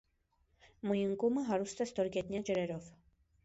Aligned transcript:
Մույունկումը 0.91 1.45
հարուստ 1.51 1.87
է 1.87 1.89
ստորգետնյա 1.91 2.45
ջրերով։ 2.51 2.93